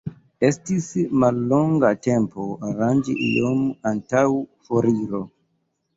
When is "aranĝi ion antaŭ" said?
2.71-4.27